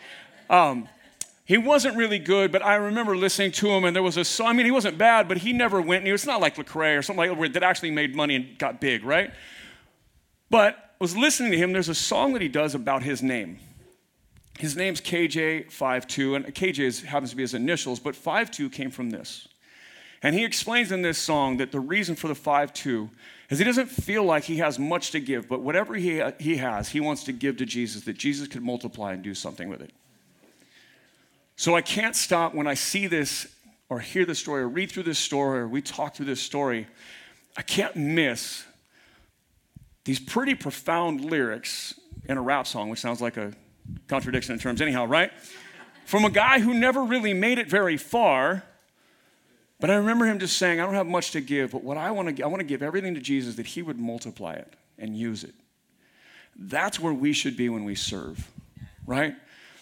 [0.51, 0.88] Um,
[1.44, 4.48] he wasn't really good, but I remember listening to him, and there was a song.
[4.48, 6.05] I mean, he wasn't bad, but he never went.
[6.05, 8.81] And it's not like Lecrae or something like that that actually made money and got
[8.81, 9.33] big, right?
[10.51, 11.72] But I was listening to him.
[11.72, 13.59] There's a song that he does about his name.
[14.59, 19.11] His name's KJ52, and KJ is, happens to be his initials, but 52 came from
[19.11, 19.49] this.
[20.23, 23.11] And he explains in this song that the reason for the 5-2
[23.51, 26.88] is he doesn't feel like he has much to give, but whatever he, he has,
[26.88, 29.93] he wants to give to Jesus, that Jesus could multiply and do something with it.
[31.57, 33.47] So I can't stop when I see this
[33.88, 36.87] or hear this story or read through this story or we talk through this story.
[37.57, 38.65] I can't miss
[40.05, 41.95] these pretty profound lyrics
[42.29, 43.53] in a rap song, which sounds like a
[44.09, 45.31] contradiction in terms, anyhow, right?
[46.05, 48.64] From a guy who never really made it very far.
[49.81, 52.12] But I remember him just saying, I don't have much to give, but what I
[52.12, 55.16] want to I want to give everything to Jesus that he would multiply it and
[55.16, 55.55] use it.
[56.55, 58.49] That's where we should be when we serve,
[59.07, 59.35] right?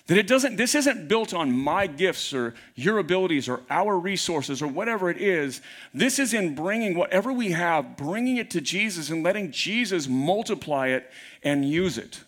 [0.06, 4.60] That it doesn't, this isn't built on my gifts or your abilities or our resources
[4.60, 5.60] or whatever it is.
[5.94, 10.88] This is in bringing whatever we have, bringing it to Jesus and letting Jesus multiply
[10.88, 11.08] it
[11.44, 12.24] and use it.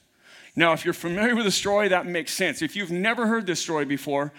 [0.55, 2.61] Now, if you're familiar with the story, that makes sense.
[2.61, 4.33] If you've never heard this story before,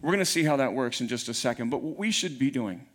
[0.00, 1.70] we're going to see how that works in just a second.
[1.70, 2.86] But what we should be doing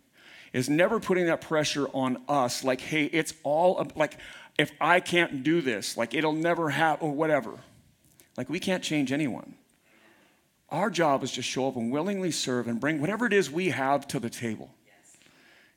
[0.52, 4.18] is never putting that pressure on us like, hey, it's all like,
[4.58, 7.52] if I can't do this, like it'll never happen or whatever.
[8.36, 9.54] Like, we can't change anyone.
[10.70, 13.70] Our job is to show up and willingly serve and bring whatever it is we
[13.70, 14.70] have to the table.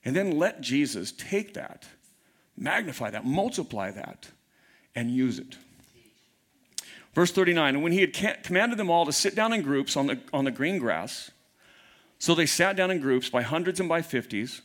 [0.04, 1.86] And then let Jesus take that,
[2.58, 4.28] magnify that, multiply that,
[4.96, 5.58] and use it.
[7.14, 10.08] Verse 39 And when he had commanded them all to sit down in groups on
[10.08, 11.32] the, on the green grass,
[12.20, 14.62] so they sat down in groups by hundreds and by fifties.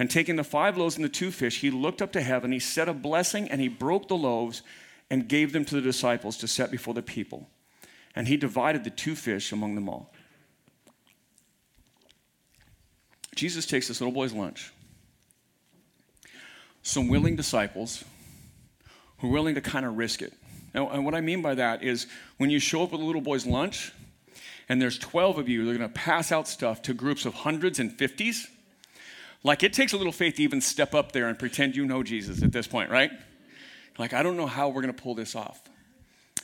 [0.00, 2.60] And taking the five loaves and the two fish, he looked up to heaven, he
[2.60, 4.62] said a blessing, and he broke the loaves
[5.10, 7.48] and gave them to the disciples to set before the people.
[8.14, 10.12] And he divided the two fish among them all.
[13.34, 14.72] Jesus takes this little boy's lunch.
[16.82, 18.04] Some willing disciples
[19.18, 20.32] who are willing to kind of risk it.
[20.86, 23.46] And, what I mean by that is when you show up at a little boy's
[23.46, 23.92] lunch
[24.68, 27.78] and there's 12 of you, they're going to pass out stuff to groups of hundreds
[27.78, 28.48] and fifties.
[29.42, 32.02] Like it takes a little faith to even step up there and pretend you know
[32.02, 33.10] Jesus at this point, right?
[33.98, 35.60] Like, I don't know how we're going to pull this off.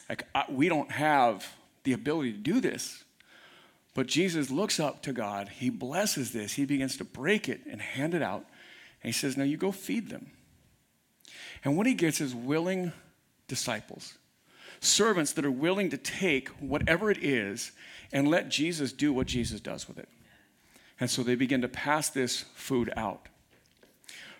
[0.08, 1.46] Like, I, we don't have
[1.84, 3.04] the ability to do this.
[3.94, 5.48] But Jesus looks up to God.
[5.48, 6.54] He blesses this.
[6.54, 8.44] He begins to break it and hand it out.
[9.02, 10.32] And he says, Now you go feed them.
[11.64, 12.92] And what he gets is willing
[13.46, 14.18] disciples,
[14.80, 17.72] servants that are willing to take whatever it is
[18.12, 20.08] and let Jesus do what Jesus does with it.
[21.00, 23.28] And so they begin to pass this food out.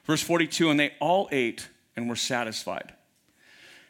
[0.04, 2.92] Verse 42 And they all ate and were satisfied.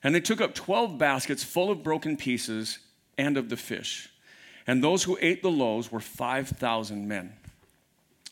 [0.03, 2.79] And they took up 12 baskets full of broken pieces
[3.17, 4.11] and of the fish.
[4.67, 7.33] And those who ate the loaves were 5,000 men.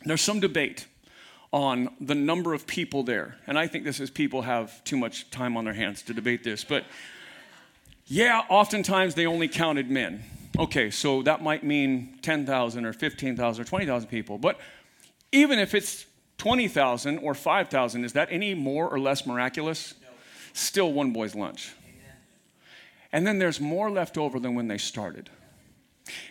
[0.05, 0.87] There's some debate
[1.53, 3.37] on the number of people there.
[3.46, 6.42] And I think this is people have too much time on their hands to debate
[6.42, 6.64] this.
[6.64, 6.85] But
[8.07, 10.23] yeah, oftentimes they only counted men.
[10.59, 14.38] Okay, so that might mean 10,000 or 15,000 or 20,000 people.
[14.38, 14.59] But
[15.31, 16.05] even if it's
[16.38, 19.95] 20,000 or 5,000, is that any more or less miraculous?
[20.03, 20.09] No.
[20.53, 21.73] Still one boy's lunch.
[21.85, 22.17] Amen.
[23.12, 25.31] And then there's more left over than when they started.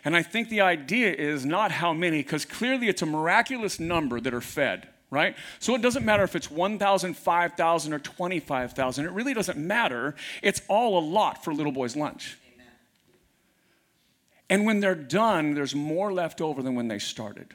[0.06, 4.20] And I think the idea is not how many, because clearly it's a miraculous number
[4.20, 5.36] that are fed right?
[5.60, 9.06] So it doesn't matter if it's 1,000, 5,000, or 25,000.
[9.06, 10.16] It really doesn't matter.
[10.42, 12.38] It's all a lot for little boy's lunch.
[12.56, 12.68] Amen.
[14.50, 17.54] And when they're done, there's more left over than when they started.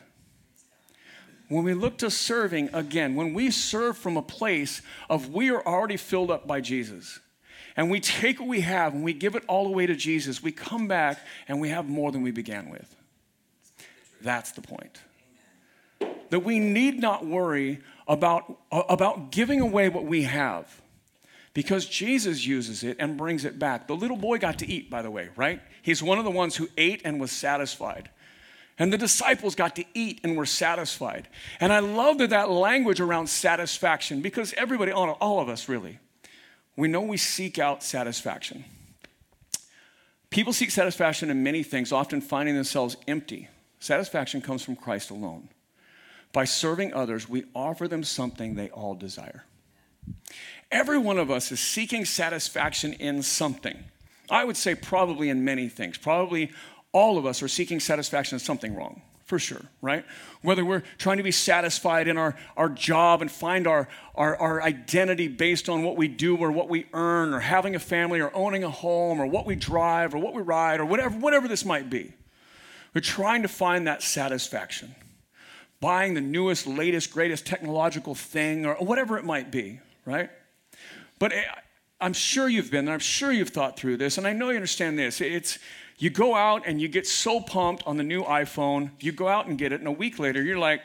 [1.49, 5.65] When we look to serving again, when we serve from a place of we are
[5.65, 7.21] already filled up by Jesus,
[7.77, 10.53] and we take what we have and we give it all away to Jesus, we
[10.53, 12.95] come back and we have more than we began with.
[14.21, 15.01] That's the point
[16.31, 20.83] that we need not worry about, uh, about giving away what we have
[21.57, 23.87] because Jesus uses it and brings it back.
[23.87, 25.61] The little boy got to eat, by the way, right?
[25.81, 28.11] He's one of the ones who ate and was satisfied.
[28.79, 31.29] And the disciples got to eat and were satisfied.
[31.59, 35.99] And I love that, that language around satisfaction because everybody, all of us really,
[36.77, 38.65] we know we seek out satisfaction.
[40.29, 43.49] People seek satisfaction in many things, often finding themselves empty.
[43.81, 45.49] Satisfaction comes from Christ alone.
[46.37, 49.47] By serving others, we offer them something they all desire.
[50.71, 53.83] Every one of us is seeking satisfaction in something.
[54.29, 55.97] I would say probably in many things.
[55.97, 56.51] Probably
[56.93, 60.05] all of us are seeking satisfaction in something wrong, for sure, right?
[60.43, 64.63] Whether we're trying to be satisfied in our, our job and find our, our, our
[64.63, 68.31] identity based on what we do or what we earn, or having a family, or
[68.37, 71.65] owning a home, or what we drive, or what we ride, or whatever, whatever this
[71.65, 72.13] might be.
[72.93, 74.95] We're trying to find that satisfaction.
[75.87, 80.31] Buying the newest, latest, greatest technological thing, or whatever it might be, right?
[81.21, 81.45] But eh,
[82.01, 82.95] I'm sure you've been there.
[82.95, 85.21] I'm sure you've thought through this, and I know you understand this.
[85.21, 85.61] It's
[85.97, 89.47] you go out and you get so pumped on the new iPhone, you go out
[89.47, 90.83] and get it, and a week later you're like,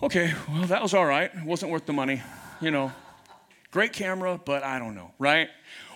[0.00, 1.32] okay, well, that was all right.
[1.34, 2.22] It wasn't worth the money,
[2.60, 2.92] you know.
[3.72, 5.48] Great camera, but I don't know, right?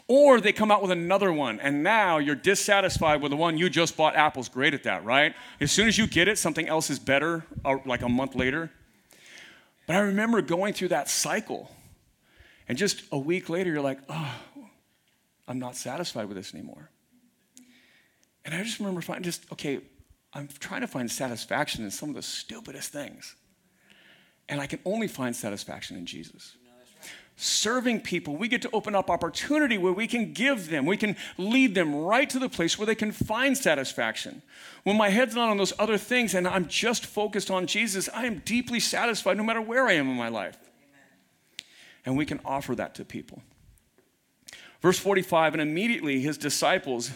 [0.08, 3.68] Or they come out with another one, and now you're dissatisfied with the one you
[3.68, 4.16] just bought.
[4.16, 5.34] Apple's great at that, right?
[5.60, 8.70] As soon as you get it, something else is better, uh, like a month later.
[9.86, 11.70] But I remember going through that cycle
[12.68, 14.34] and just a week later, you're like, oh,
[15.48, 16.90] I'm not satisfied with this anymore.
[18.44, 19.80] And I just remember finding just, okay,
[20.34, 23.34] I'm trying to find satisfaction in some of the stupidest things.
[24.50, 26.56] And I can only find satisfaction in Jesus.
[27.40, 31.16] Serving people, we get to open up opportunity where we can give them, we can
[31.36, 34.42] lead them right to the place where they can find satisfaction.
[34.82, 38.26] When my head's not on those other things and I'm just focused on Jesus, I
[38.26, 40.58] am deeply satisfied no matter where I am in my life
[42.08, 43.42] and we can offer that to people.
[44.80, 47.10] Verse 45 And immediately his disciples,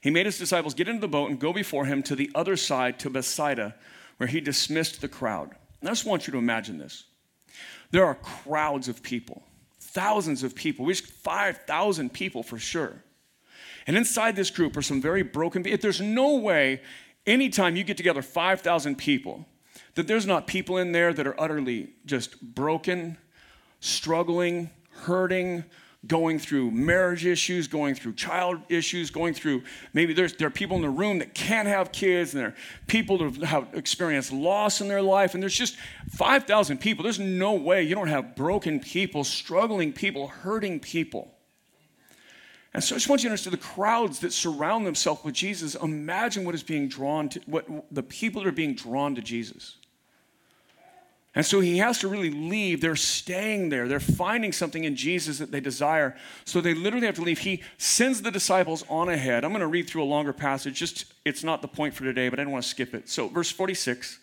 [0.00, 2.56] he made his disciples get into the boat and go before him to the other
[2.56, 3.74] side, to Bethsaida,
[4.16, 5.50] where he dismissed the crowd.
[5.80, 7.04] And I just want you to imagine this.
[7.90, 9.42] There are crowds of people,
[9.78, 13.02] thousands of people, we 5,000 people for sure.
[13.86, 15.78] And inside this group are some very broken people.
[15.80, 16.80] There's no way,
[17.26, 19.46] anytime you get together 5,000 people,
[19.94, 23.18] that there's not people in there that are utterly just broken,
[23.80, 25.64] struggling, hurting,
[26.06, 29.62] going through marriage issues, going through child issues, going through
[29.92, 32.54] maybe there's, there are people in the room that can't have kids, and there are
[32.86, 35.76] people that have experienced loss in their life, and there's just
[36.10, 37.02] 5,000 people.
[37.02, 41.30] There's no way you don't have broken people, struggling people, hurting people.
[42.74, 45.76] And so I just want you to understand the crowds that surround themselves with Jesus.
[45.76, 49.76] Imagine what is being drawn to, what the people that are being drawn to Jesus.
[51.34, 52.80] And so he has to really leave.
[52.80, 53.88] They're staying there.
[53.88, 56.16] They're finding something in Jesus that they desire.
[56.44, 57.40] So they literally have to leave.
[57.40, 59.44] He sends the disciples on ahead.
[59.44, 60.78] I'm going to read through a longer passage.
[60.78, 63.08] Just it's not the point for today, but I don't want to skip it.
[63.08, 64.20] So verse 46.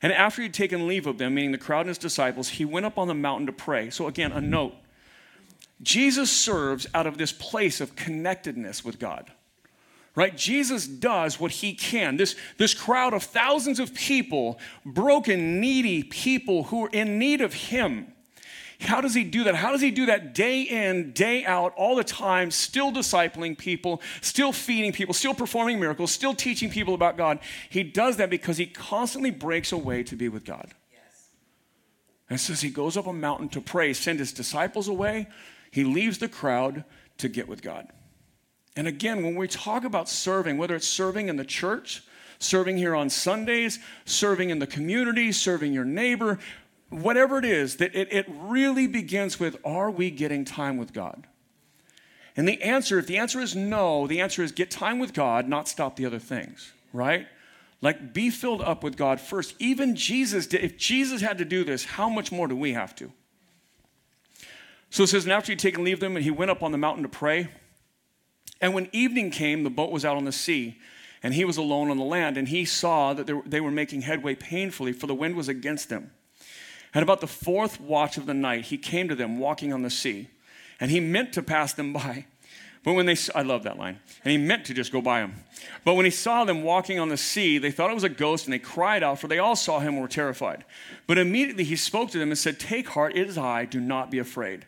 [0.00, 2.86] And after he'd taken leave of them, meaning the crowd and his disciples, he went
[2.86, 3.90] up on the mountain to pray.
[3.90, 4.74] So again, a note.
[5.82, 9.30] Jesus serves out of this place of connectedness with God
[10.18, 10.36] right?
[10.36, 12.16] Jesus does what he can.
[12.16, 17.54] This, this crowd of thousands of people, broken, needy people who are in need of
[17.54, 18.12] him.
[18.80, 19.54] How does he do that?
[19.54, 24.02] How does he do that day in, day out, all the time, still discipling people,
[24.20, 27.38] still feeding people, still performing miracles, still teaching people about God?
[27.70, 30.74] He does that because he constantly breaks away to be with God.
[30.92, 31.28] Yes.
[32.28, 35.28] And says he goes up a mountain to pray, send his disciples away.
[35.70, 36.82] He leaves the crowd
[37.18, 37.92] to get with God.
[38.76, 42.02] And again, when we talk about serving, whether it's serving in the church,
[42.38, 46.38] serving here on Sundays, serving in the community, serving your neighbor,
[46.90, 51.26] whatever it is, that it, it really begins with are we getting time with God?
[52.36, 55.48] And the answer, if the answer is no, the answer is get time with God,
[55.48, 57.26] not stop the other things, right?
[57.80, 59.54] Like be filled up with God first.
[59.58, 62.94] Even Jesus did, if Jesus had to do this, how much more do we have
[62.96, 63.12] to?
[64.90, 66.72] So it says, and after he'd taken leave of them, and he went up on
[66.72, 67.50] the mountain to pray.
[68.60, 70.78] And when evening came, the boat was out on the sea,
[71.22, 74.34] and he was alone on the land, and he saw that they were making headway
[74.34, 76.10] painfully, for the wind was against them.
[76.94, 79.90] And about the fourth watch of the night, he came to them walking on the
[79.90, 80.28] sea,
[80.80, 82.26] and he meant to pass them by.
[82.84, 85.34] But when they, I love that line, and he meant to just go by them.
[85.84, 88.46] But when he saw them walking on the sea, they thought it was a ghost,
[88.46, 90.64] and they cried out, for they all saw him and were terrified.
[91.06, 94.10] But immediately he spoke to them and said, Take heart, it is I, do not
[94.10, 94.64] be afraid.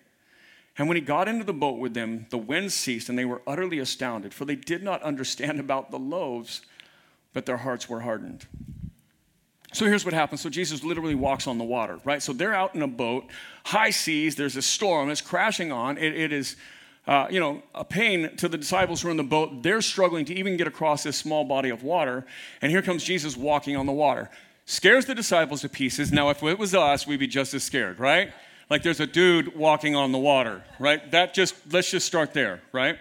[0.80, 3.42] And when he got into the boat with them, the wind ceased, and they were
[3.46, 6.62] utterly astounded, for they did not understand about the loaves,
[7.34, 8.46] but their hearts were hardened.
[9.74, 10.40] So here's what happens.
[10.40, 12.22] So Jesus literally walks on the water, right?
[12.22, 13.26] So they're out in a boat,
[13.66, 15.98] high seas, there's a storm, it's crashing on.
[15.98, 16.56] it, it is
[17.06, 19.62] uh, you know, a pain to the disciples who are in the boat.
[19.62, 22.24] They're struggling to even get across this small body of water.
[22.62, 24.30] And here comes Jesus walking on the water.
[24.64, 26.10] Scares the disciples to pieces.
[26.10, 28.32] Now, if it was us, we'd be just as scared, right?
[28.70, 31.11] Like there's a dude walking on the water, right?
[31.11, 32.96] That just, let's just start there, right?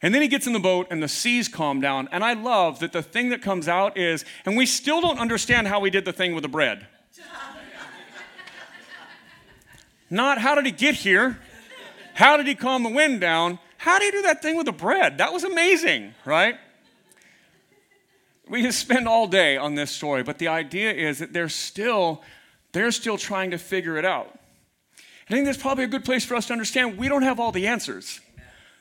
[0.00, 2.08] And then he gets in the boat and the seas calm down.
[2.10, 5.68] And I love that the thing that comes out is, and we still don't understand
[5.68, 6.86] how he did the thing with the bread.
[10.10, 11.38] Not how did he get here?
[12.14, 13.58] How did he calm the wind down?
[13.76, 15.18] How did he do that thing with the bread?
[15.18, 16.56] That was amazing, right?
[18.48, 22.22] We could spend all day on this story, but the idea is that they're still,
[22.72, 24.38] they're still trying to figure it out.
[25.28, 27.52] I think that's probably a good place for us to understand we don't have all
[27.52, 28.20] the answers.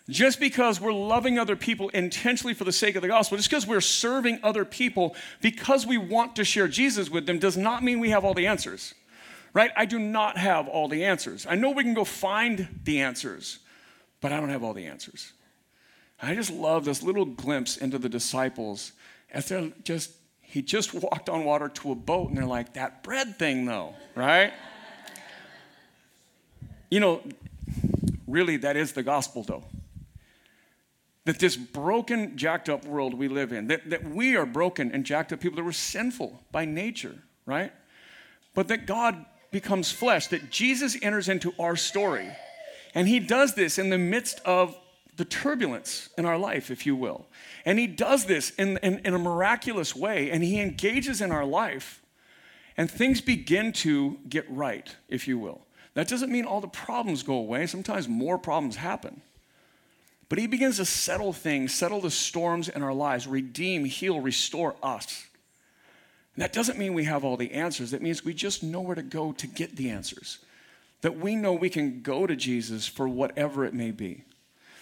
[0.10, 3.68] Just because we're loving other people intentionally for the sake of the gospel, just because
[3.68, 8.00] we're serving other people because we want to share Jesus with them, does not mean
[8.00, 8.94] we have all the answers
[9.54, 9.72] right?
[9.76, 11.46] I do not have all the answers.
[11.50, 13.60] I know we can go find the answers,
[14.22, 15.34] but I don't have all the answers.
[16.22, 18.94] I just love this little glimpse into the disciples
[19.32, 23.04] as they're just, he just walked on water to a boat, and they're like, that
[23.04, 24.54] bread thing, though, right?
[26.92, 27.24] You know,
[28.28, 29.64] really, that is the gospel, though.
[31.26, 35.06] That this broken, jacked up world we live in, that, that we are broken and
[35.06, 37.72] jacked up people that were sinful by nature, right?
[38.54, 42.30] But that God becomes flesh, that Jesus enters into our story.
[42.94, 44.78] And he does this in the midst of
[45.18, 47.28] the turbulence in our life, if you will.
[47.66, 51.46] And he does this in, in, in, a miraculous way, and he engages in our
[51.46, 52.02] life,
[52.76, 55.62] and things begin to get right, if you will.
[55.94, 59.22] That doesn't mean all the problems go away, sometimes more problems happen.
[60.30, 64.76] But he begins to settle things, settle the storms in our lives, redeem, heal, restore
[64.82, 65.26] us.
[66.36, 67.92] And that doesn't mean we have all the answers.
[67.92, 70.40] That means we just know where to go to get the answers.
[71.02, 74.24] That we know we can go to Jesus for whatever it may be.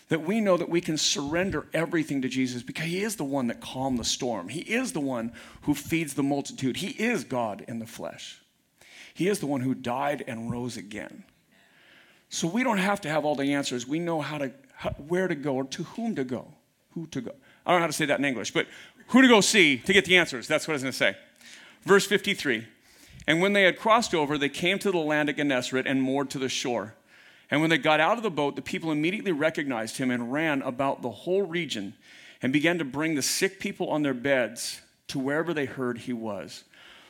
[0.10, 3.48] That we know that we can surrender everything to Jesus because He is the one
[3.48, 4.50] that calmed the storm.
[4.50, 5.32] He is the one
[5.64, 6.78] who feeds the multitude.
[6.78, 8.40] He is God in the flesh.
[9.20, 11.26] He is the one who died and rose again.
[12.30, 13.86] So we don't have to have all the answers.
[13.86, 16.48] We know how to, how, where to go or to whom to go.
[16.92, 17.32] Who to go.
[17.66, 18.68] I don't know how to say that in English, but
[19.08, 20.48] who to go see to get the answers.
[20.48, 21.18] That's what I was going to say.
[21.84, 22.66] Verse 53
[23.28, 26.30] And when they had crossed over, they came to the land of Gennesaret and moored
[26.30, 26.96] to the shore.
[27.52, 30.62] And when they got out of the boat, the people immediately recognized him and ran
[30.62, 31.94] about the whole region
[32.42, 34.80] and began to bring the sick people on their beds
[35.10, 36.64] to wherever they heard he was.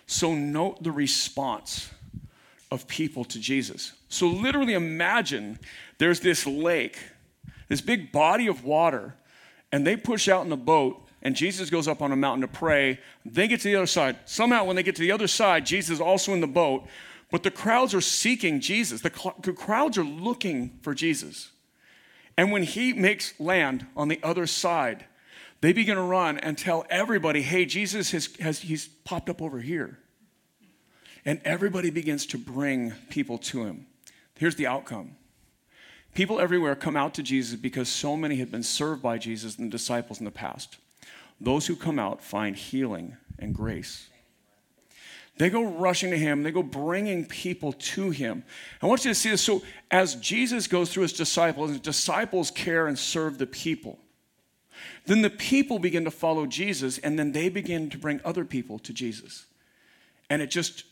[0.08, 1.92] So, note the response
[2.72, 3.94] of people to Jesus.
[4.10, 5.60] So, literally imagine
[5.98, 7.00] there's this lake,
[7.68, 9.16] this big body of water,
[9.72, 12.48] and they push out in the boat and Jesus goes up on a mountain to
[12.48, 13.00] pray.
[13.26, 14.18] They get to the other side.
[14.26, 16.88] Somehow, when they get to the other side, Jesus is also in the boat,
[17.32, 19.02] but the crowds are seeking Jesus.
[19.02, 21.52] The, cl- the crowds are looking for Jesus.
[22.38, 25.06] And when he makes land on the other side,
[25.62, 29.60] they begin to run and tell everybody, hey, Jesus has, has he's popped up over
[29.60, 30.00] here.
[31.26, 33.88] And everybody begins to bring people to him.
[34.38, 35.16] Here's the outcome
[36.14, 39.68] people everywhere come out to Jesus because so many had been served by Jesus and
[39.68, 40.78] the disciples in the past.
[41.40, 44.10] Those who come out find healing and grace.
[45.38, 48.44] They go rushing to him, they go bringing people to him.
[48.82, 49.42] I want you to see this.
[49.42, 54.00] So, as Jesus goes through his disciples, his disciples care and serve the people.
[55.06, 58.80] Then the people begin to follow Jesus, and then they begin to bring other people
[58.80, 59.46] to Jesus.
[60.30, 60.84] And it just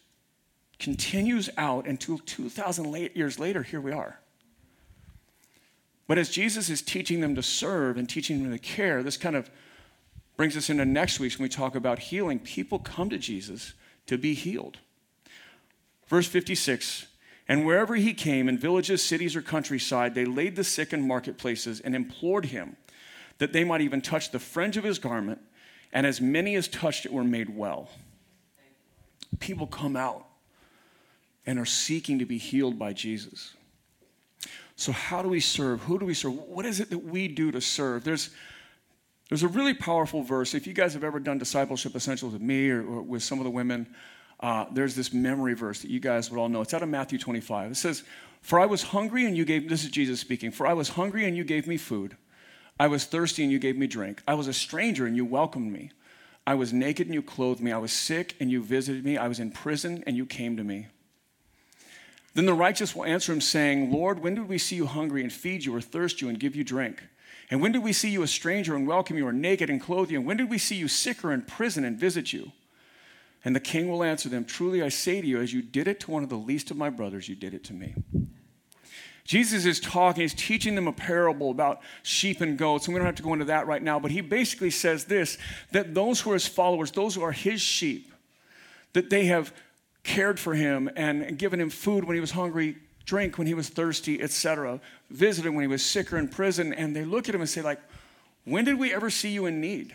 [0.80, 4.20] continues out until 2,000 years later, here we are.
[6.08, 9.36] But as Jesus is teaching them to serve and teaching them to care, this kind
[9.36, 9.50] of
[10.38, 12.40] brings us into next week when we talk about healing.
[12.40, 13.74] People come to Jesus
[14.06, 14.78] to be healed.
[16.08, 17.08] Verse 56
[17.48, 21.82] And wherever he came, in villages, cities, or countryside, they laid the sick in marketplaces
[21.82, 22.78] and implored him
[23.40, 25.40] that they might even touch the fringe of his garment,
[25.92, 27.90] and as many as touched it were made well.
[29.40, 30.27] People come out
[31.48, 33.56] and are seeking to be healed by Jesus.
[34.76, 35.82] So, how do we serve?
[35.84, 36.34] Who do we serve?
[36.34, 38.04] What is it that we do to serve?
[38.04, 38.30] There's
[39.30, 40.54] there's a really powerful verse.
[40.54, 43.44] If you guys have ever done discipleship essentials with me or, or with some of
[43.44, 43.88] the women,
[44.40, 46.62] uh, there's this memory verse that you guys would all know.
[46.62, 47.72] It's out of Matthew 25.
[47.72, 48.04] It says,
[48.42, 51.26] For I was hungry and you gave, this is Jesus speaking, for I was hungry
[51.26, 52.16] and you gave me food.
[52.80, 54.22] I was thirsty and you gave me drink.
[54.28, 55.92] I was a stranger and you welcomed me.
[56.46, 57.72] I was naked and you clothed me.
[57.74, 59.18] I was sick and you visited me.
[59.18, 60.88] I was in prison and you came to me.
[62.38, 65.34] Then the righteous will answer him, saying, Lord, when did we see you hungry and
[65.34, 67.02] feed you, or thirst you and give you drink?
[67.50, 70.12] And when did we see you a stranger and welcome you, or naked and clothe
[70.12, 70.20] you?
[70.20, 72.52] And when did we see you sick or in prison and visit you?
[73.44, 76.00] And the king will answer them, Truly I say to you, as you did it
[76.02, 77.96] to one of the least of my brothers, you did it to me.
[79.24, 83.08] Jesus is talking, he's teaching them a parable about sheep and goats, and we don't
[83.08, 85.40] have to go into that right now, but he basically says this
[85.72, 88.14] that those who are his followers, those who are his sheep,
[88.94, 89.52] that they have
[90.08, 93.70] cared for him and given him food when he was hungry, drink when he was
[93.70, 94.80] thirsty, etc.,
[95.12, 97.62] visited when he was sick or in prison, and they look at him and say,
[97.62, 97.80] like,
[98.46, 99.94] when did we ever see you in need?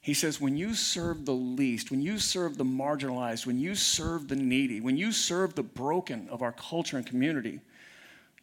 [0.00, 4.28] He says, when you serve the least, when you serve the marginalized, when you serve
[4.28, 7.60] the needy, when you serve the broken of our culture and community,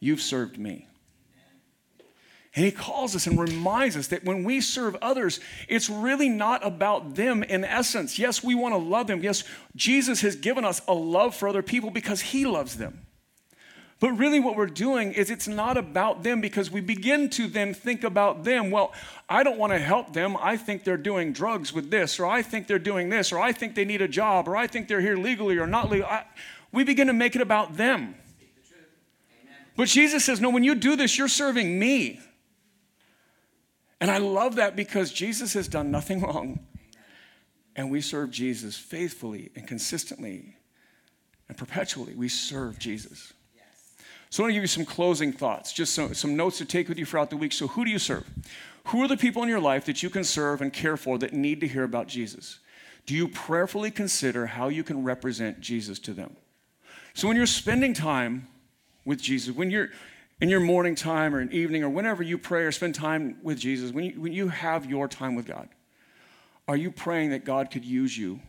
[0.04, 0.86] You've served me.
[2.56, 6.64] And he calls us and reminds us that when we serve others, it's really not
[6.64, 8.16] about them in essence.
[8.16, 9.22] Yes, we want to love them.
[9.22, 9.42] Yes,
[9.74, 13.06] Jesus has given us a love for other people because he loves them.
[13.98, 17.74] But really, what we're doing is it's not about them because we begin to then
[17.74, 18.70] think about them.
[18.70, 18.92] Well,
[19.28, 20.36] I don't want to help them.
[20.40, 23.52] I think they're doing drugs with this, or I think they're doing this, or I
[23.52, 26.10] think they need a job, or I think they're here legally or not legally.
[26.10, 26.24] I,
[26.70, 28.14] we begin to make it about them.
[29.76, 32.20] But Jesus says, No, when you do this, you're serving me.
[34.04, 36.60] And I love that because Jesus has done nothing wrong.
[37.74, 40.58] And we serve Jesus faithfully and consistently
[41.48, 42.14] and perpetually.
[42.14, 43.32] We serve Jesus.
[44.28, 46.90] So I want to give you some closing thoughts, just some, some notes to take
[46.90, 47.54] with you throughout the week.
[47.54, 48.28] So, who do you serve?
[48.88, 51.32] Who are the people in your life that you can serve and care for that
[51.32, 52.58] need to hear about Jesus?
[53.06, 56.36] Do you prayerfully consider how you can represent Jesus to them?
[57.14, 58.48] So, when you're spending time
[59.06, 59.88] with Jesus, when you're
[60.40, 63.58] in your morning time or an evening or whenever you pray or spend time with
[63.58, 65.68] Jesus, when you, when you have your time with God,
[66.66, 68.40] are you praying that God could use you?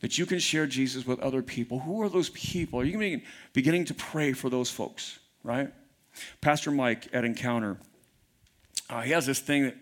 [0.00, 1.78] That you can share Jesus with other people?
[1.80, 2.80] Who are those people?
[2.80, 3.20] Are you
[3.52, 5.72] beginning to pray for those folks, right?
[6.40, 7.78] Pastor Mike at Encounter,
[8.90, 9.76] uh, he has this thing that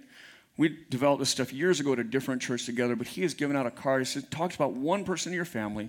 [0.56, 3.56] we developed this stuff years ago at a different church together, but he has given
[3.56, 4.02] out a card.
[4.02, 5.88] He says, talks about one person in your family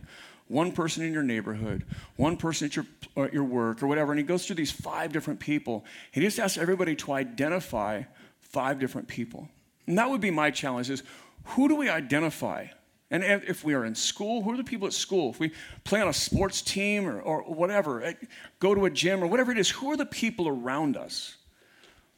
[0.52, 1.86] one person in your neighborhood,
[2.18, 2.86] one person at your,
[3.18, 4.12] at your work, or whatever.
[4.12, 5.86] And he goes through these five different people.
[6.12, 8.04] He just asks everybody to identify
[8.39, 9.47] five different people.
[9.88, 11.04] And that would be my challenge is
[11.43, 12.68] who do we identify?
[13.10, 15.32] And if we are in school, who are the people at school?
[15.32, 15.52] If we
[15.84, 18.14] play on a sports team or, or whatever, eh,
[18.60, 21.36] go to a gym or whatever it is, who are the people around us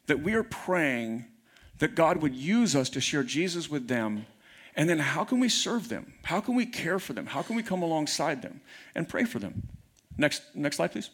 [0.05, 1.25] that we are praying
[1.79, 4.25] that God would use us to share Jesus with them
[4.76, 6.13] and then how can we serve them?
[6.24, 7.28] How can we care for them?
[7.28, 8.61] How can we come alongside them
[8.95, 9.67] and pray for them?
[10.17, 11.09] Next, next slide, please.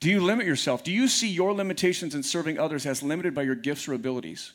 [0.00, 0.84] Do you limit yourself?
[0.84, 4.52] Do you see your limitations in serving others as limited by your gifts or abilities?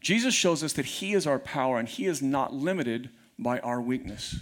[0.00, 3.80] Jesus shows us that He is our power and He is not limited by our
[3.80, 4.36] weakness.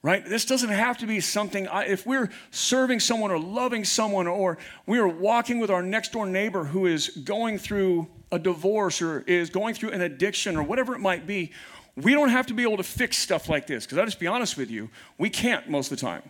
[0.00, 0.24] Right?
[0.24, 4.56] This doesn't have to be something, I, if we're serving someone or loving someone, or
[4.86, 9.20] we are walking with our next door neighbor who is going through a divorce or
[9.26, 11.50] is going through an addiction or whatever it might be,
[11.96, 13.84] we don't have to be able to fix stuff like this.
[13.84, 14.88] Because I'll just be honest with you,
[15.18, 16.22] we can't most of the time.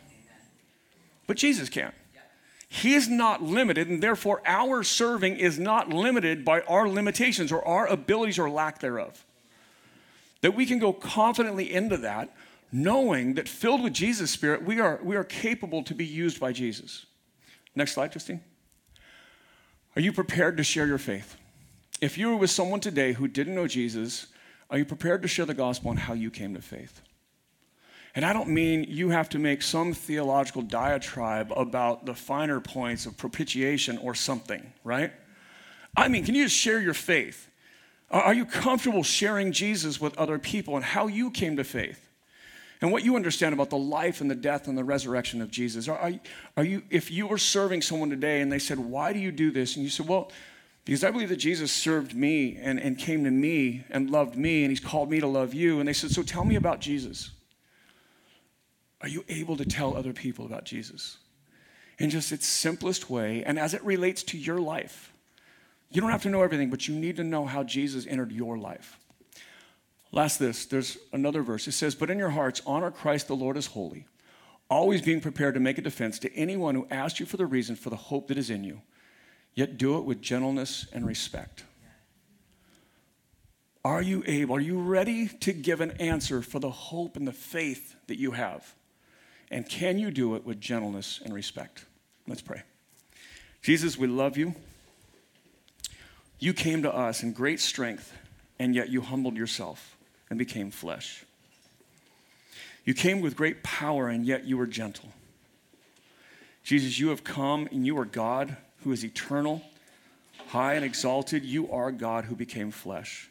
[1.27, 1.93] But Jesus can.
[2.71, 7.67] He is not limited, and therefore our serving is not limited by our limitations or
[7.67, 9.25] our abilities or lack thereof.
[10.43, 12.35] That we can go confidently into that,
[12.71, 16.53] knowing that filled with Jesus' Spirit, we are, we are capable to be used by
[16.53, 17.07] Jesus.
[17.75, 18.41] Next slide, Justine.
[19.97, 21.37] Are you prepared to share your faith?
[22.01, 24.27] If you were with someone today who didn't know Jesus,
[24.71, 27.01] are you prepared to share the gospel on how you came to faith?
[28.15, 33.07] And I don't mean you have to make some theological diatribe about the finer points
[33.07, 35.13] of propitiation or something, right?
[35.97, 37.49] I mean, can you just share your faith?
[38.11, 42.08] Are you comfortable sharing Jesus with other people and how you came to faith?
[42.81, 45.89] And what you understand about the life and the death and the resurrection of Jesus.
[45.89, 46.13] Are,
[46.57, 49.51] are, you, if you were serving someone today and they said, Why do you do
[49.51, 49.75] this?
[49.75, 50.31] And you said, Well,
[50.85, 54.63] because I believe that Jesus served me and, and came to me and loved me,
[54.63, 55.81] and he's called me to love you.
[55.81, 57.31] And they said, So tell me about Jesus.
[59.03, 61.19] Are you able to tell other people about Jesus?
[61.99, 65.13] In just its simplest way, and as it relates to your life.
[65.91, 68.57] You don't have to know everything, but you need to know how Jesus entered your
[68.57, 68.99] life.
[70.11, 71.69] Last, this there's another verse.
[71.69, 74.07] It says, But in your hearts, honor Christ the Lord as holy,
[74.71, 77.77] always being prepared to make a defense to anyone who asks you for the reason
[77.77, 78.83] for the hope that is in you
[79.59, 81.65] yet do it with gentleness and respect.
[83.85, 87.33] Are you able, are you ready to give an answer for the hope and the
[87.33, 88.73] faith that you have?
[89.51, 91.87] And can you do it with gentleness and respect?
[92.29, 92.63] Let's pray.
[93.61, 94.55] Jesus, we love you.
[96.39, 98.13] You came to us in great strength,
[98.61, 99.98] and yet you humbled yourself
[100.31, 101.25] and became flesh.
[102.85, 105.11] You came with great power, and yet you were gentle.
[106.65, 109.63] Jesus, you have come and you are God who is eternal,
[110.49, 111.45] high and exalted.
[111.45, 113.31] You are God who became flesh.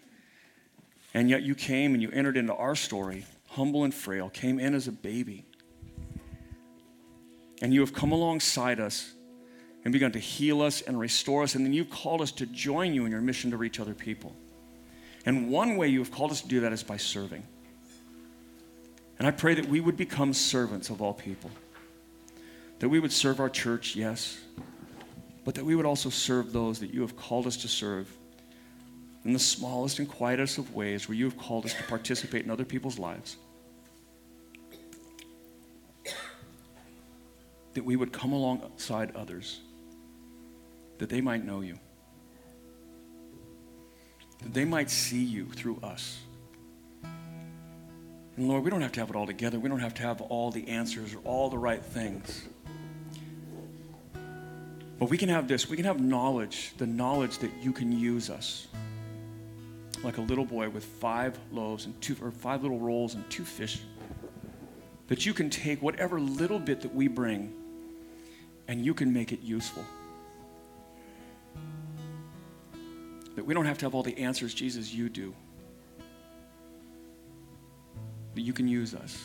[1.13, 4.73] And yet you came and you entered into our story, humble and frail, came in
[4.73, 5.45] as a baby.
[7.61, 9.13] And you have come alongside us
[9.83, 11.55] and begun to heal us and restore us.
[11.55, 14.35] And then you've called us to join you in your mission to reach other people.
[15.27, 17.43] And one way you have called us to do that is by serving.
[19.19, 21.51] And I pray that we would become servants of all people.
[22.79, 24.39] That we would serve our church, yes,
[25.43, 28.09] but that we would also serve those that you have called us to serve
[29.25, 32.49] in the smallest and quietest of ways where you have called us to participate in
[32.49, 33.35] other people's lives.
[37.73, 39.59] That we would come alongside others,
[40.99, 41.77] that they might know you,
[44.39, 46.19] that they might see you through us.
[48.37, 49.59] And Lord, we don't have to have it all together.
[49.59, 52.47] We don't have to have all the answers or all the right things.
[54.99, 58.29] But we can have this we can have knowledge, the knowledge that you can use
[58.29, 58.67] us.
[60.03, 63.43] Like a little boy with five loaves and two, or five little rolls and two
[63.43, 63.81] fish.
[65.07, 67.53] That you can take whatever little bit that we bring
[68.67, 69.83] and you can make it useful.
[73.37, 75.31] That we don't have to have all the answers, Jesus, you do.
[78.33, 79.23] That you can use us.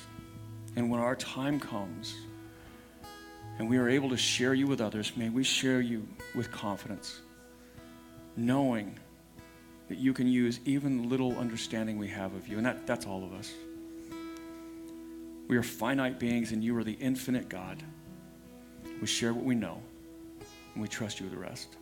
[0.76, 2.14] And when our time comes,
[3.58, 7.22] and we are able to share you with others, may we share you with confidence,
[8.36, 8.98] knowing
[9.88, 12.58] that you can use even the little understanding we have of you.
[12.58, 13.50] And that, that's all of us.
[15.48, 17.82] We are finite beings, and you are the infinite God.
[19.00, 19.80] We share what we know,
[20.74, 21.78] and we trust you with the rest.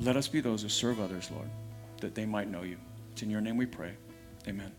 [0.00, 1.50] Let us be those who serve others, Lord,
[2.00, 2.78] that they might know you.
[3.12, 3.92] It's in your name we pray.
[4.48, 4.72] Amen.